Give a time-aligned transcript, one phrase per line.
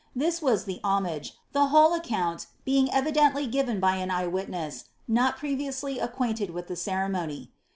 [0.15, 4.85] This was the homage, the whole account being evidently given by an eye wit ness,
[5.07, 7.51] not previously acquainted with the ceremony.